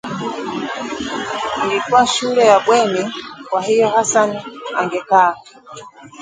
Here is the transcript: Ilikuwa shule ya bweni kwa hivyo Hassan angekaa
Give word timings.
Ilikuwa 1.65 2.07
shule 2.07 2.45
ya 2.45 2.59
bweni 2.59 3.13
kwa 3.49 3.61
hivyo 3.61 3.89
Hassan 3.89 4.39
angekaa 4.77 5.35